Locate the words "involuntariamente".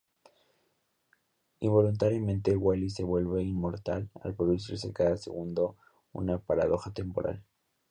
1.59-2.55